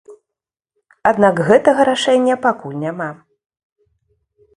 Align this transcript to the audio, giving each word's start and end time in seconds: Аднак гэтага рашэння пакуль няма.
Аднак 1.09 1.35
гэтага 1.49 1.81
рашэння 1.89 2.35
пакуль 2.45 2.79
няма. 2.85 3.09